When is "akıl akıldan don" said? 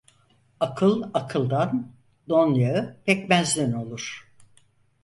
0.59-2.53